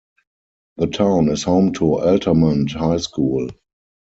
[0.77, 3.49] The town is home to Altamont High School.